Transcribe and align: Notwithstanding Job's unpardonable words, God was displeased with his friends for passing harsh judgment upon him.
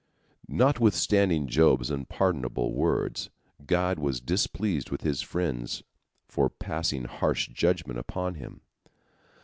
Notwithstanding 0.49 1.45
Job's 1.45 1.91
unpardonable 1.91 2.73
words, 2.73 3.29
God 3.67 3.99
was 3.99 4.19
displeased 4.19 4.89
with 4.89 5.01
his 5.01 5.21
friends 5.21 5.83
for 6.27 6.49
passing 6.49 7.03
harsh 7.03 7.49
judgment 7.49 7.99
upon 7.99 8.33
him. 8.33 8.61